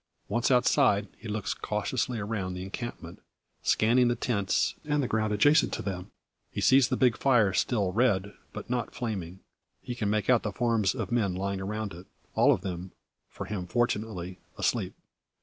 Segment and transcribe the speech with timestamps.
[0.27, 3.21] Once outside, he looks cautiously around the encampment,
[3.61, 6.09] scanning the tents and the ground adjacent to them.
[6.49, 9.41] He sees the big fire still red, but not flaming.
[9.79, 12.93] He can make out the forms of men lying around it all of them,
[13.29, 14.95] for him fortunately, asleep.